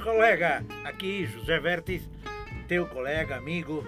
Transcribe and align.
colega, 0.00 0.64
aqui 0.84 1.26
José 1.26 1.58
Vertes, 1.60 2.08
teu 2.66 2.86
colega, 2.86 3.36
amigo, 3.36 3.84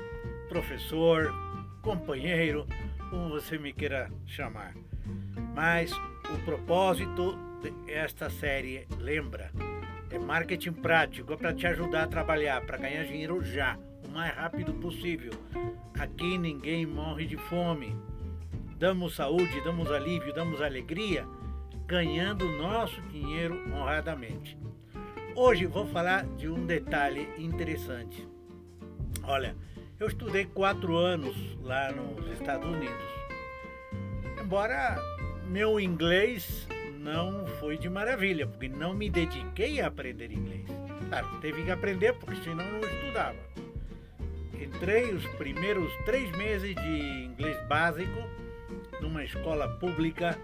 professor, 0.48 1.32
companheiro, 1.80 2.66
como 3.09 3.30
você 3.30 3.59
me 3.59 3.73
queira 3.73 4.11
chamar. 4.27 4.75
Mas 5.55 5.91
o 5.93 6.38
propósito 6.45 7.37
desta 7.87 8.29
série, 8.29 8.87
lembra, 8.98 9.51
é 10.11 10.19
marketing 10.19 10.73
prático, 10.73 11.33
é 11.33 11.37
para 11.37 11.55
te 11.55 11.66
ajudar 11.66 12.05
a 12.05 12.09
trabalhar, 12.09 12.60
para 12.66 12.77
ganhar 12.77 13.05
dinheiro 13.05 13.42
já, 13.42 13.79
o 14.05 14.10
mais 14.10 14.34
rápido 14.34 14.74
possível. 14.74 15.33
Aqui 15.98 16.37
ninguém 16.37 16.84
morre 16.84 17.24
de 17.24 17.37
fome. 17.37 17.97
Damos 18.77 19.15
saúde, 19.15 19.62
damos 19.65 19.91
alívio, 19.91 20.34
damos 20.34 20.60
alegria, 20.60 21.24
ganhando 21.87 22.51
nosso 22.59 23.01
dinheiro 23.02 23.62
honradamente. 23.73 24.59
Hoje 25.34 25.64
vou 25.64 25.86
falar 25.86 26.27
de 26.36 26.46
um 26.46 26.66
detalhe 26.66 27.27
interessante. 27.38 28.28
Olha, 29.22 29.56
eu 29.98 30.06
estudei 30.06 30.45
quatro 30.45 30.95
anos 30.95 31.34
lá 31.62 31.91
nos 31.91 32.30
Estados 32.32 32.68
Unidos. 32.68 33.02
Embora 34.38 34.98
meu 35.48 35.80
inglês 35.80 36.68
não 36.98 37.46
foi 37.58 37.78
de 37.78 37.88
maravilha, 37.88 38.46
porque 38.46 38.68
não 38.68 38.92
me 38.92 39.08
dediquei 39.08 39.80
a 39.80 39.86
aprender 39.86 40.30
inglês. 40.30 40.66
Claro, 41.08 41.41
teve 41.41 41.64
que 41.64 41.70
aprender, 41.70 42.12
porque 42.12 42.36
senão 42.42 42.70
não 42.70 42.80
estudava. 42.80 43.38
Entrei 44.60 45.14
os 45.14 45.27
primeiros 45.36 45.91
três 46.05 46.30
meses 46.36 46.74
de 46.74 47.24
inglês 47.24 47.56
básico 47.69 48.20
numa 49.00 49.24
escola 49.24 49.66
pública, 49.78 50.38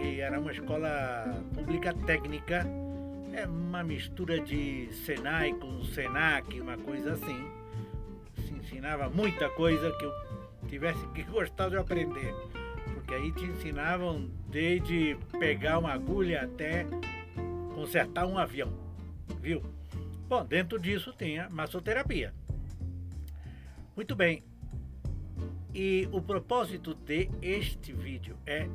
e 0.00 0.20
era 0.20 0.40
uma 0.40 0.50
escola 0.50 1.44
pública 1.54 1.94
técnica 2.06 2.66
é 3.32 3.46
uma 3.46 3.82
mistura 3.82 4.40
de 4.40 4.92
Senai 5.04 5.52
com 5.54 5.82
Senac, 5.84 6.60
uma 6.60 6.76
coisa 6.76 7.12
assim. 7.12 7.50
Se 8.36 8.52
ensinava 8.52 9.08
muita 9.08 9.48
coisa 9.50 9.90
que 9.92 10.04
eu 10.04 10.12
tivesse 10.68 11.06
que 11.08 11.22
gostar 11.24 11.68
de 11.68 11.76
aprender. 11.76 12.34
Porque 12.94 13.14
aí 13.14 13.32
te 13.32 13.44
ensinavam 13.44 14.30
desde 14.48 15.16
pegar 15.38 15.78
uma 15.78 15.92
agulha 15.92 16.42
até 16.42 16.86
consertar 17.74 18.26
um 18.26 18.38
avião. 18.38 18.72
Viu? 19.40 19.62
Bom, 20.28 20.44
dentro 20.44 20.78
disso 20.78 21.12
tem 21.12 21.38
a 21.38 21.48
massoterapia. 21.48 22.34
Muito 23.96 24.14
bem. 24.14 24.44
E 25.74 26.08
o 26.10 26.20
propósito 26.20 26.94
de 26.94 27.30
este 27.40 27.92
vídeo 27.92 28.36
é 28.44 28.68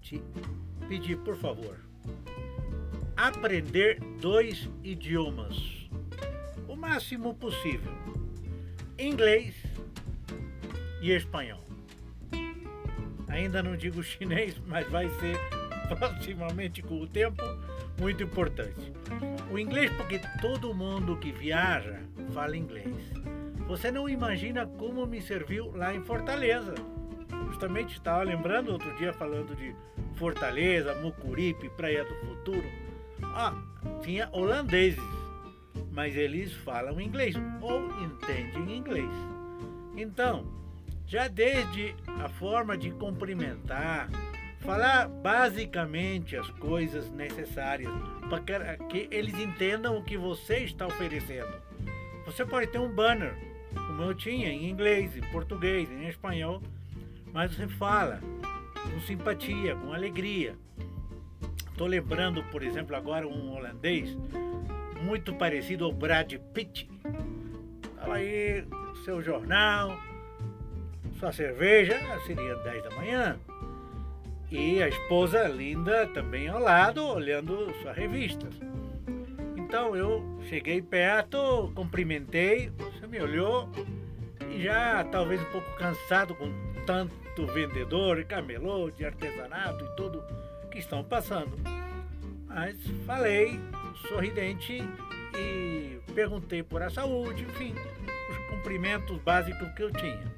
te 0.00 0.22
pedir, 0.88 1.16
por 1.18 1.36
favor, 1.36 1.78
aprender 3.16 3.98
dois 4.20 4.68
idiomas, 4.84 5.88
o 6.68 6.76
máximo 6.76 7.34
possível: 7.34 7.92
inglês 8.98 9.54
e 11.00 11.12
espanhol. 11.12 11.64
Ainda 13.28 13.62
não 13.62 13.76
digo 13.76 14.02
chinês, 14.02 14.60
mas 14.68 14.88
vai 14.88 15.08
ser 15.18 15.38
proximamente 15.88 16.82
com 16.82 17.00
o 17.00 17.06
tempo 17.06 17.42
muito 17.98 18.22
importante. 18.22 18.92
O 19.50 19.58
inglês, 19.58 19.90
porque 19.92 20.20
todo 20.40 20.74
mundo 20.74 21.16
que 21.16 21.32
viaja 21.32 22.00
fala 22.32 22.56
inglês. 22.56 22.94
Você 23.66 23.90
não 23.90 24.08
imagina 24.08 24.66
como 24.66 25.06
me 25.06 25.20
serviu 25.20 25.72
lá 25.74 25.94
em 25.94 26.02
Fortaleza. 26.02 26.74
Justamente 27.48 27.94
estava 27.94 28.22
lembrando 28.22 28.72
outro 28.72 28.94
dia 28.96 29.12
falando 29.12 29.56
de 29.56 29.74
Fortaleza, 30.14 30.94
Mucuripe, 30.96 31.68
Praia 31.70 32.04
do 32.04 32.14
Futuro 32.26 32.85
ah, 33.22 33.54
tinha 34.02 34.28
holandeses, 34.32 35.02
mas 35.92 36.16
eles 36.16 36.52
falam 36.52 37.00
inglês 37.00 37.34
ou 37.60 37.88
entendem 38.02 38.76
inglês. 38.76 39.10
Então, 39.96 40.44
já 41.06 41.28
desde 41.28 41.94
a 42.06 42.28
forma 42.28 42.76
de 42.76 42.90
cumprimentar, 42.90 44.08
falar 44.60 45.08
basicamente 45.08 46.36
as 46.36 46.50
coisas 46.50 47.10
necessárias 47.12 47.92
para 48.28 48.76
que 48.88 49.08
eles 49.10 49.34
entendam 49.34 49.96
o 49.96 50.02
que 50.02 50.16
você 50.16 50.58
está 50.58 50.86
oferecendo. 50.86 51.62
Você 52.26 52.44
pode 52.44 52.66
ter 52.66 52.78
um 52.78 52.92
banner, 52.92 53.34
como 53.72 54.02
eu 54.02 54.14
tinha, 54.14 54.48
em 54.48 54.68
inglês, 54.68 55.16
em 55.16 55.20
português, 55.30 55.88
em 55.90 56.08
espanhol, 56.08 56.60
mas 57.32 57.54
você 57.54 57.68
fala 57.68 58.20
com 58.82 59.00
simpatia, 59.00 59.76
com 59.76 59.92
alegria. 59.92 60.56
Estou 61.76 61.88
lembrando, 61.88 62.42
por 62.44 62.62
exemplo, 62.62 62.96
agora 62.96 63.28
um 63.28 63.54
holandês 63.54 64.16
muito 65.02 65.34
parecido 65.34 65.84
ao 65.84 65.92
Brad 65.92 66.32
Pitt. 66.54 66.88
Estava 67.84 68.14
aí, 68.14 68.64
seu 69.04 69.20
jornal, 69.20 69.94
sua 71.20 71.32
cerveja, 71.32 72.00
seria 72.26 72.56
10 72.56 72.82
da 72.82 72.90
manhã. 72.92 73.38
E 74.50 74.82
a 74.82 74.88
esposa 74.88 75.46
linda 75.48 76.06
também 76.06 76.48
ao 76.48 76.58
lado, 76.58 77.06
olhando 77.06 77.70
suas 77.82 77.94
revistas. 77.94 78.54
Então 79.58 79.94
eu 79.94 80.40
cheguei 80.48 80.80
perto, 80.80 81.70
cumprimentei, 81.74 82.70
você 82.70 83.06
me 83.06 83.20
olhou 83.20 83.68
e 84.50 84.62
já 84.62 85.04
talvez 85.04 85.42
um 85.42 85.52
pouco 85.52 85.76
cansado 85.76 86.34
com 86.36 86.50
tanto 86.86 87.46
vendedor, 87.48 88.24
camelô, 88.24 88.90
de 88.90 89.04
artesanato 89.04 89.84
e 89.84 89.94
tudo 89.94 90.24
que 90.76 90.80
estão 90.80 91.02
passando. 91.02 91.56
Mas 92.46 92.76
falei, 93.06 93.58
sorridente, 94.08 94.82
e 95.34 95.98
perguntei 96.14 96.62
por 96.62 96.82
a 96.82 96.90
saúde, 96.90 97.44
enfim, 97.44 97.74
os 98.30 98.36
cumprimentos 98.50 99.18
básicos 99.22 99.68
que 99.70 99.82
eu 99.82 99.90
tinha. 99.90 100.30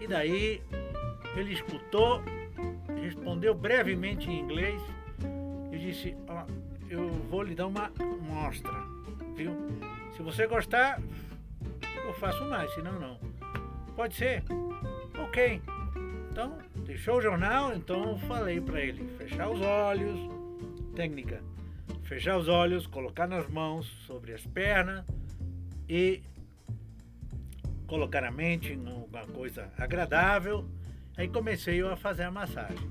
E 0.00 0.06
daí 0.08 0.60
ele 1.36 1.52
escutou, 1.52 2.20
respondeu 3.00 3.54
brevemente 3.54 4.28
em 4.28 4.40
inglês 4.40 4.82
e 5.70 5.78
disse, 5.78 6.16
ó, 6.26 6.44
eu 6.90 7.08
vou 7.30 7.44
lhe 7.44 7.54
dar 7.54 7.68
uma 7.68 7.90
mostra, 8.20 8.72
viu? 9.36 9.56
Se 10.16 10.22
você 10.22 10.46
gostar, 10.48 11.00
eu 12.04 12.12
faço 12.14 12.44
mais, 12.46 12.72
senão 12.74 12.98
não. 12.98 13.18
Pode 13.94 14.16
ser? 14.16 14.42
Ok. 15.24 15.62
Então, 16.30 16.58
deixou 16.92 17.16
o 17.16 17.22
jornal, 17.22 17.74
então 17.74 18.18
falei 18.28 18.60
para 18.60 18.80
ele 18.80 19.08
fechar 19.16 19.48
os 19.48 19.60
olhos. 19.62 20.20
Técnica: 20.94 21.42
fechar 22.02 22.36
os 22.36 22.48
olhos, 22.48 22.86
colocar 22.86 23.26
nas 23.26 23.48
mãos 23.48 23.86
sobre 24.06 24.34
as 24.34 24.46
pernas 24.46 25.02
e 25.88 26.22
colocar 27.86 28.22
a 28.24 28.30
mente 28.30 28.74
em 28.74 28.86
alguma 28.86 29.26
coisa 29.26 29.72
agradável. 29.78 30.68
Aí 31.16 31.28
comecei 31.28 31.80
a 31.82 31.96
fazer 31.96 32.24
a 32.24 32.30
massagem. 32.30 32.90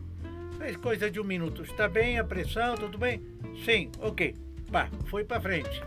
Fez 0.58 0.76
coisa 0.78 1.10
de 1.10 1.20
um 1.20 1.24
minuto. 1.24 1.62
Está 1.62 1.88
bem 1.88 2.18
a 2.18 2.24
pressão? 2.24 2.76
Tudo 2.76 2.98
bem? 2.98 3.22
Sim, 3.64 3.92
ok. 4.00 4.36
Pá, 4.72 4.90
foi 5.06 5.24
para 5.24 5.42
frente. 5.42 5.82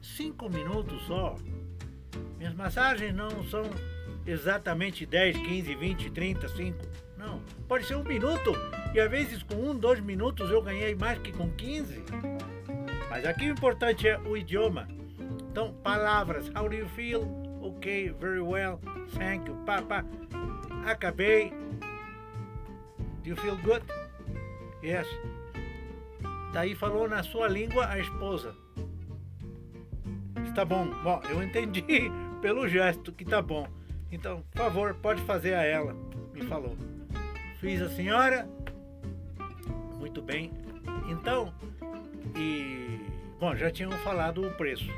Cinco 0.00 0.48
minutos 0.48 1.02
só. 1.06 1.36
Minhas 2.38 2.54
massagens 2.54 3.14
não 3.14 3.44
são 3.44 3.64
exatamente 4.26 5.04
10, 5.04 5.36
15, 5.36 5.74
20, 5.74 6.10
30, 6.10 6.48
5. 6.48 7.09
Não. 7.30 7.40
Pode 7.68 7.86
ser 7.86 7.94
um 7.94 8.02
minuto. 8.02 8.52
E 8.92 8.98
às 8.98 9.10
vezes 9.10 9.42
com 9.42 9.54
um, 9.54 9.74
dois 9.74 10.00
minutos 10.00 10.50
eu 10.50 10.60
ganhei 10.60 10.94
mais 10.94 11.18
que 11.18 11.32
com 11.32 11.48
15. 11.50 12.02
Mas 13.08 13.24
aqui 13.24 13.48
o 13.48 13.52
importante 13.52 14.08
é 14.08 14.18
o 14.18 14.36
idioma. 14.36 14.88
Então, 15.50 15.72
palavras. 15.82 16.50
How 16.56 16.68
do 16.68 16.74
you 16.74 16.88
feel? 16.88 17.22
Ok, 17.60 18.14
very 18.18 18.40
well. 18.40 18.80
Thank 19.16 19.48
you. 19.48 19.56
Pá. 19.64 20.04
Acabei. 20.84 21.52
Do 23.22 23.28
you 23.28 23.36
feel 23.36 23.56
good? 23.58 23.84
Yes. 24.82 25.06
Daí 26.52 26.74
falou 26.74 27.08
na 27.08 27.22
sua 27.22 27.46
língua 27.46 27.86
a 27.86 27.98
esposa. 27.98 28.56
Está 30.44 30.64
bom. 30.64 30.86
Bom, 31.04 31.20
eu 31.30 31.42
entendi 31.42 32.10
pelo 32.42 32.66
gesto 32.66 33.12
que 33.12 33.24
tá 33.24 33.40
bom. 33.40 33.68
Então, 34.10 34.42
por 34.50 34.58
favor, 34.58 34.94
pode 34.94 35.22
fazer 35.22 35.54
a 35.54 35.62
ela, 35.62 35.94
me 36.32 36.42
falou. 36.42 36.76
Fiz 37.60 37.82
a 37.82 37.90
senhora. 37.90 38.48
Muito 39.98 40.22
bem. 40.22 40.50
Então, 41.10 41.52
e 42.34 42.98
bom, 43.38 43.54
já 43.54 43.70
tinham 43.70 43.92
falado 43.98 44.46
o 44.46 44.50
preço. 44.52 44.90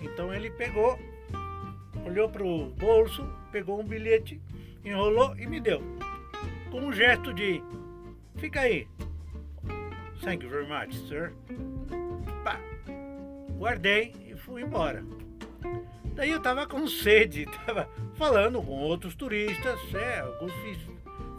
Então 0.00 0.32
ele 0.32 0.50
pegou, 0.50 0.98
olhou 2.06 2.30
para 2.30 2.42
o 2.42 2.70
bolso, 2.70 3.28
pegou 3.52 3.78
um 3.78 3.84
bilhete, 3.84 4.40
enrolou 4.82 5.36
e 5.36 5.46
me 5.46 5.60
deu. 5.60 5.82
Com 6.70 6.86
um 6.86 6.92
gesto 6.92 7.34
de 7.34 7.62
fica 8.36 8.60
aí. 8.60 8.88
Thank 10.22 10.42
you 10.42 10.50
very 10.50 10.66
much, 10.66 10.94
sir. 11.08 11.34
Pá. 12.42 12.58
Guardei 13.58 14.14
e 14.26 14.34
fui 14.34 14.62
embora. 14.62 15.04
Daí 16.14 16.30
eu 16.30 16.40
tava 16.40 16.66
com 16.66 16.86
sede, 16.88 17.44
tava 17.66 17.90
falando 18.14 18.62
com 18.62 18.72
outros 18.72 19.14
turistas, 19.14 19.78
é, 19.94 20.20
alguns 20.20 20.52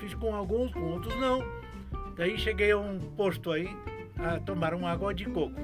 fiz, 0.08 0.14
com 0.14 0.34
alguns, 0.34 0.72
com 0.72 0.82
outros 0.82 1.16
não. 1.20 1.44
Daí 2.16 2.38
cheguei 2.38 2.72
a 2.72 2.78
um 2.78 3.00
posto 3.16 3.52
aí 3.52 3.70
a 4.18 4.40
tomar 4.40 4.74
uma 4.74 4.92
água 4.92 5.14
de 5.14 5.26
coco. 5.26 5.56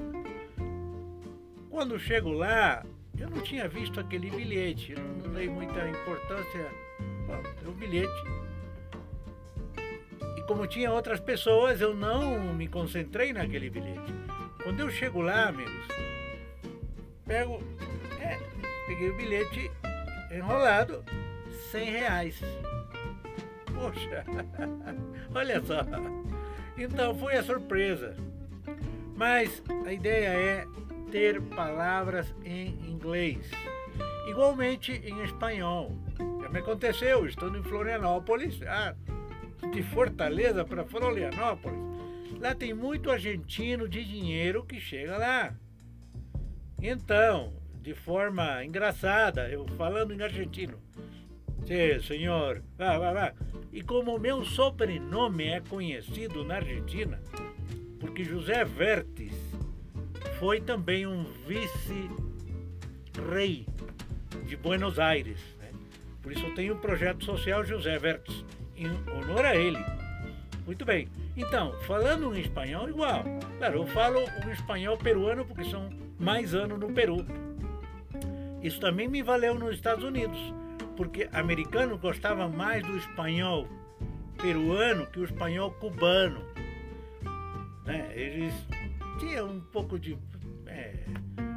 quando 1.70 1.98
chego 1.98 2.30
lá, 2.30 2.84
eu 3.18 3.28
não 3.28 3.40
tinha 3.40 3.66
visto 3.66 3.98
aquele 3.98 4.30
bilhete, 4.30 4.92
eu 4.92 4.98
não 5.00 5.34
dei 5.34 5.48
muita 5.48 5.88
importância 5.88 6.70
ao 7.66 7.72
bilhete. 7.72 8.12
E 10.36 10.42
como 10.42 10.66
tinha 10.66 10.92
outras 10.92 11.18
pessoas, 11.18 11.80
eu 11.80 11.94
não 11.94 12.54
me 12.54 12.68
concentrei 12.68 13.32
naquele 13.32 13.70
bilhete. 13.70 14.14
Quando 14.62 14.80
eu 14.80 14.90
chego 14.90 15.20
lá, 15.20 15.48
amigos, 15.48 15.88
pego, 17.26 17.60
é, 18.20 18.38
peguei 18.86 19.10
o 19.10 19.16
bilhete 19.16 19.70
enrolado, 20.30 21.04
100 21.72 21.90
reais. 21.90 22.40
Poxa, 23.74 24.24
olha 25.34 25.60
só. 25.62 25.84
Então 26.76 27.14
foi 27.14 27.36
a 27.36 27.42
surpresa. 27.42 28.16
Mas 29.16 29.62
a 29.86 29.92
ideia 29.92 30.28
é 30.28 30.66
ter 31.10 31.40
palavras 31.40 32.34
em 32.44 32.68
inglês. 32.90 33.50
Igualmente 34.28 34.92
em 34.92 35.22
espanhol. 35.22 35.92
Já 36.42 36.48
me 36.48 36.58
aconteceu, 36.58 37.26
estou 37.26 37.54
em 37.56 37.62
Florianópolis, 37.62 38.60
ah, 38.62 38.94
de 39.70 39.82
Fortaleza 39.82 40.64
para 40.64 40.84
Florianópolis. 40.84 41.78
Lá 42.40 42.54
tem 42.54 42.74
muito 42.74 43.10
argentino 43.10 43.88
de 43.88 44.04
dinheiro 44.04 44.64
que 44.64 44.80
chega 44.80 45.16
lá. 45.16 45.54
Então, 46.82 47.54
de 47.80 47.94
forma 47.94 48.64
engraçada, 48.64 49.48
eu 49.48 49.66
falando 49.76 50.12
em 50.12 50.22
argentino. 50.22 50.78
Sim, 51.66 52.00
senhor, 52.06 52.62
vá, 52.76 52.98
vá, 52.98 53.12
vá. 53.12 53.32
E 53.72 53.82
como 53.82 54.18
meu 54.18 54.44
sobrenome 54.44 55.46
é 55.46 55.60
conhecido 55.60 56.44
na 56.44 56.56
Argentina, 56.56 57.18
porque 57.98 58.22
José 58.22 58.62
Vertes 58.64 59.32
foi 60.38 60.60
também 60.60 61.06
um 61.06 61.24
vice-rei 61.46 62.06
de 64.46 64.56
Buenos 64.56 64.98
Aires. 64.98 65.38
Né? 65.58 65.70
Por 66.22 66.32
isso 66.32 66.44
eu 66.44 66.54
tenho 66.54 66.74
o 66.74 66.76
um 66.76 66.80
projeto 66.80 67.24
social 67.24 67.64
José 67.64 67.98
Vertes, 67.98 68.44
em 68.76 68.90
honor 69.10 69.46
a 69.46 69.56
ele. 69.56 69.82
Muito 70.66 70.84
bem. 70.84 71.08
Então, 71.34 71.72
falando 71.86 72.36
em 72.36 72.40
espanhol, 72.40 72.90
igual. 72.90 73.24
Claro, 73.58 73.78
eu 73.78 73.86
falo 73.86 74.20
um 74.44 74.50
espanhol 74.50 74.98
peruano 74.98 75.46
porque 75.46 75.64
são 75.64 75.88
mais 76.18 76.54
anos 76.54 76.78
no 76.78 76.92
Peru. 76.92 77.24
Isso 78.62 78.78
também 78.80 79.08
me 79.08 79.22
valeu 79.22 79.54
nos 79.58 79.74
Estados 79.74 80.04
Unidos 80.04 80.38
porque 80.96 81.28
americano 81.32 81.98
gostava 81.98 82.48
mais 82.48 82.82
do 82.82 82.96
espanhol 82.96 83.68
peruano 84.40 85.06
que 85.06 85.20
o 85.20 85.24
espanhol 85.24 85.70
cubano. 85.72 86.40
Né? 87.84 88.10
Eles 88.14 88.54
tinham 89.18 89.48
um 89.48 89.60
pouco 89.60 89.98
de 89.98 90.18
é, 90.66 91.04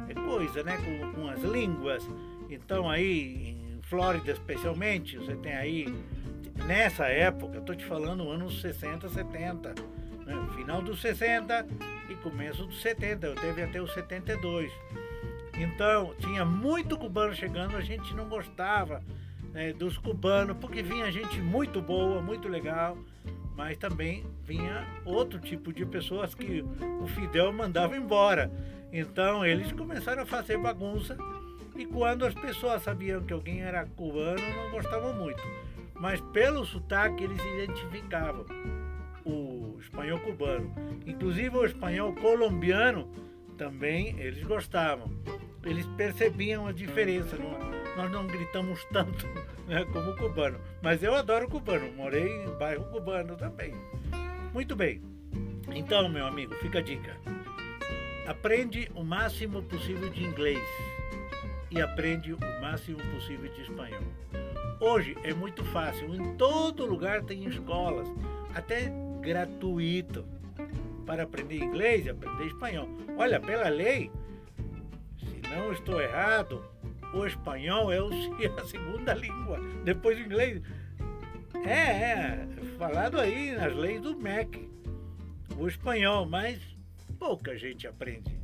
é 0.08 0.14
coisa 0.14 0.62
né? 0.62 0.76
Com, 0.76 1.12
com, 1.12 1.28
as 1.28 1.42
línguas. 1.42 2.08
Então 2.48 2.88
aí, 2.88 3.56
em 3.76 3.80
Flórida 3.82 4.32
especialmente, 4.32 5.18
você 5.18 5.34
tem 5.36 5.54
aí, 5.54 5.86
nessa 6.66 7.06
época, 7.06 7.58
estou 7.58 7.74
te 7.74 7.84
falando 7.84 8.30
anos 8.30 8.60
60, 8.60 9.08
70, 9.08 9.74
né? 10.24 10.48
final 10.54 10.82
dos 10.82 11.00
60 11.00 11.66
e 12.10 12.14
começo 12.16 12.64
dos 12.64 12.80
70, 12.80 13.26
eu 13.26 13.34
teve 13.34 13.62
até 13.62 13.80
os 13.80 13.92
72. 13.92 14.72
Então, 15.58 16.14
tinha 16.18 16.44
muito 16.44 16.96
cubano 16.96 17.34
chegando, 17.34 17.76
a 17.76 17.80
gente 17.80 18.14
não 18.14 18.28
gostava 18.28 19.02
né, 19.52 19.72
dos 19.72 19.98
cubanos, 19.98 20.56
porque 20.58 20.82
vinha 20.82 21.10
gente 21.10 21.40
muito 21.40 21.80
boa, 21.80 22.20
muito 22.20 22.48
legal, 22.48 22.98
mas 23.56 23.76
também 23.76 24.24
vinha 24.44 24.86
outro 25.04 25.38
tipo 25.40 25.72
de 25.72 25.84
pessoas 25.84 26.34
que 26.34 26.64
o 27.02 27.06
Fidel 27.08 27.52
mandava 27.52 27.96
embora. 27.96 28.50
Então 28.92 29.44
eles 29.44 29.72
começaram 29.72 30.22
a 30.22 30.26
fazer 30.26 30.58
bagunça 30.58 31.16
e 31.76 31.84
quando 31.84 32.24
as 32.24 32.34
pessoas 32.34 32.82
sabiam 32.82 33.22
que 33.22 33.32
alguém 33.32 33.62
era 33.62 33.84
cubano, 33.84 34.40
não 34.56 34.70
gostavam 34.70 35.12
muito. 35.12 35.42
Mas 35.94 36.20
pelo 36.32 36.64
sotaque 36.64 37.24
eles 37.24 37.40
identificavam 37.40 38.46
o 39.24 39.76
espanhol 39.80 40.18
cubano. 40.20 40.72
Inclusive 41.06 41.56
o 41.56 41.64
espanhol 41.64 42.14
colombiano 42.14 43.10
também 43.56 44.18
eles 44.18 44.42
gostavam. 44.44 45.10
Eles 45.64 45.86
percebiam 45.96 46.66
a 46.66 46.72
diferença. 46.72 47.36
Não, 47.36 47.77
nós 47.98 48.12
não 48.12 48.28
gritamos 48.28 48.84
tanto 48.92 49.26
né, 49.66 49.84
como 49.92 50.12
o 50.12 50.16
cubano. 50.16 50.60
Mas 50.80 51.02
eu 51.02 51.16
adoro 51.16 51.46
o 51.46 51.50
cubano, 51.50 51.92
morei 51.94 52.44
em 52.44 52.56
bairro 52.56 52.84
cubano 52.84 53.36
também. 53.36 53.74
Muito 54.54 54.76
bem. 54.76 55.02
Então, 55.74 56.08
meu 56.08 56.24
amigo, 56.24 56.54
fica 56.54 56.78
a 56.78 56.82
dica. 56.82 57.16
Aprende 58.24 58.88
o 58.94 59.02
máximo 59.02 59.62
possível 59.64 60.08
de 60.10 60.22
inglês 60.22 60.62
e 61.72 61.80
aprende 61.80 62.32
o 62.32 62.38
máximo 62.60 62.98
possível 63.12 63.52
de 63.52 63.62
espanhol. 63.62 64.02
Hoje 64.78 65.16
é 65.24 65.34
muito 65.34 65.64
fácil, 65.64 66.14
em 66.14 66.36
todo 66.36 66.86
lugar 66.86 67.24
tem 67.24 67.44
escolas, 67.46 68.06
até 68.54 68.92
gratuito, 69.20 70.24
para 71.04 71.24
aprender 71.24 71.56
inglês 71.56 72.06
e 72.06 72.10
aprender 72.10 72.46
espanhol. 72.46 72.88
Olha, 73.16 73.40
pela 73.40 73.68
lei, 73.68 74.08
se 75.18 75.50
não 75.50 75.72
estou 75.72 76.00
errado, 76.00 76.64
o 77.12 77.26
espanhol 77.26 77.92
é 77.92 77.98
a 78.60 78.64
segunda 78.64 79.14
língua, 79.14 79.60
depois 79.84 80.16
do 80.16 80.24
inglês. 80.24 80.62
É, 81.64 81.70
é, 81.70 82.48
falado 82.78 83.18
aí 83.18 83.52
nas 83.52 83.74
leis 83.74 84.00
do 84.00 84.16
MEC, 84.16 84.68
o 85.56 85.66
espanhol, 85.66 86.26
mas 86.26 86.60
pouca 87.18 87.56
gente 87.56 87.86
aprende. 87.86 88.38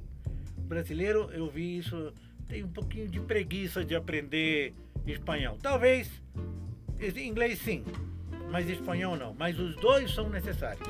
O 0.59 0.63
brasileiro, 0.63 1.31
eu 1.33 1.49
vi 1.49 1.79
isso, 1.79 2.13
tem 2.49 2.65
um 2.65 2.69
pouquinho 2.69 3.09
de 3.09 3.21
preguiça 3.21 3.85
de 3.85 3.95
aprender 3.95 4.75
espanhol. 5.07 5.59
Talvez 5.63 6.11
inglês 7.17 7.59
sim, 7.61 7.85
mas 8.51 8.69
espanhol 8.69 9.17
não. 9.17 9.35
Mas 9.35 9.59
os 9.59 9.77
dois 9.77 10.13
são 10.13 10.29
necessários. 10.29 10.89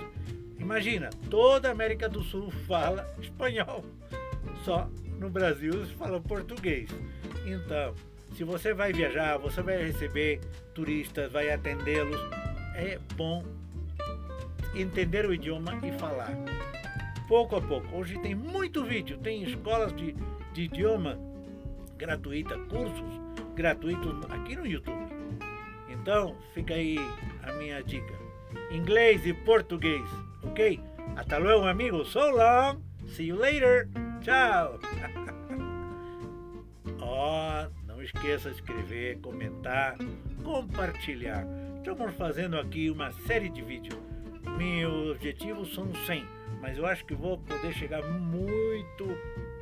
Imagina, 0.59 1.11
toda 1.29 1.69
a 1.69 1.73
América 1.73 2.09
do 2.09 2.23
Sul 2.23 2.50
fala 2.67 3.12
espanhol. 3.21 3.85
Só 4.65 4.88
no 5.25 5.31
Brasil 5.31 5.85
se 5.87 5.94
fala 5.94 6.21
português. 6.21 6.88
Então, 7.47 7.94
se 8.37 8.44
você 8.44 8.75
vai 8.75 8.93
viajar, 8.93 9.38
você 9.38 9.62
vai 9.62 9.82
receber 9.82 10.41
turistas, 10.75 11.32
vai 11.32 11.50
atendê-los, 11.50 12.21
é 12.75 12.99
bom 13.17 13.43
entender 14.75 15.25
o 15.25 15.32
idioma 15.32 15.79
e 15.82 15.93
falar. 15.99 16.31
Pouco 17.26 17.57
a 17.57 17.61
pouco. 17.61 17.97
Hoje 17.97 18.19
tem 18.19 18.35
muito 18.35 18.85
vídeo, 18.85 19.16
tem 19.19 19.43
escolas 19.43 19.95
de, 19.95 20.14
de 20.52 20.62
idioma 20.62 21.19
gratuita, 21.97 22.59
cursos 22.69 23.21
gratuitos 23.54 24.31
aqui 24.31 24.57
no 24.57 24.66
YouTube. 24.66 25.14
Então, 25.88 26.37
fica 26.52 26.75
aí 26.75 26.99
a 27.43 27.52
minha 27.52 27.83
dica. 27.83 28.12
Inglês 28.71 29.25
e 29.25 29.33
português, 29.33 30.04
ok? 30.43 30.78
Hasta 31.16 31.38
luego, 31.38 31.64
amigo. 31.64 32.04
So 32.04 32.31
long. 32.31 32.83
See 33.07 33.28
you 33.28 33.37
later. 33.37 33.88
Tchau. 34.25 34.81
Ó, 36.99 37.66
oh, 37.66 37.71
não 37.87 38.02
esqueça 38.02 38.49
de 38.49 38.57
escrever, 38.57 39.21
comentar, 39.21 39.99
compartilhar. 40.43 41.47
Estamos 41.76 42.14
fazendo 42.14 42.59
aqui 42.59 42.90
uma 42.90 43.12
série 43.12 43.50
de 43.50 43.61
vídeos. 43.61 44.00
Meus 44.57 45.11
objetivos 45.11 45.75
são 45.75 45.95
100, 46.07 46.26
mas 46.62 46.78
eu 46.78 46.87
acho 46.87 47.04
que 47.04 47.14
vou 47.14 47.37
poder 47.37 47.75
chegar 47.75 48.02
muito 48.02 49.07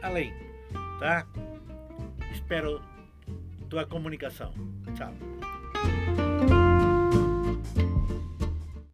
além, 0.01 0.33
tá? 1.01 1.27
Espero 2.31 2.81
tua 3.69 3.85
comunicação. 3.85 4.55
Tchau. 4.95 5.13